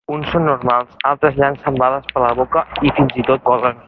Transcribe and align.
Uns 0.13 0.29
són 0.35 0.43
normals, 0.51 0.95
altres 1.09 1.37
llancen 1.41 1.77
bales 1.83 2.09
per 2.15 2.25
la 2.25 2.31
boca, 2.43 2.65
i 2.91 2.95
fins 3.01 3.21
i 3.25 3.31
tot 3.33 3.47
volen. 3.53 3.79